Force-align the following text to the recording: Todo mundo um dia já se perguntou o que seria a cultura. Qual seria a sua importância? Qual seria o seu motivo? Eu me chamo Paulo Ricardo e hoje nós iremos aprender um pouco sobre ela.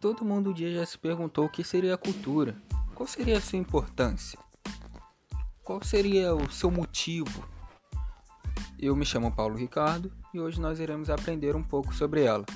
Todo 0.00 0.24
mundo 0.24 0.50
um 0.50 0.52
dia 0.52 0.72
já 0.72 0.86
se 0.86 0.96
perguntou 0.96 1.46
o 1.46 1.48
que 1.48 1.64
seria 1.64 1.94
a 1.94 1.98
cultura. 1.98 2.54
Qual 2.94 3.04
seria 3.04 3.36
a 3.36 3.40
sua 3.40 3.58
importância? 3.58 4.38
Qual 5.60 5.82
seria 5.82 6.32
o 6.32 6.48
seu 6.52 6.70
motivo? 6.70 7.44
Eu 8.78 8.94
me 8.94 9.04
chamo 9.04 9.34
Paulo 9.34 9.56
Ricardo 9.56 10.12
e 10.32 10.38
hoje 10.38 10.60
nós 10.60 10.78
iremos 10.78 11.10
aprender 11.10 11.56
um 11.56 11.64
pouco 11.64 11.92
sobre 11.92 12.22
ela. 12.22 12.46